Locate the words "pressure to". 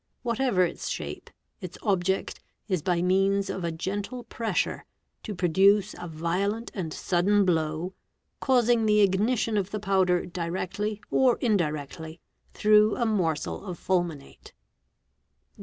4.35-5.35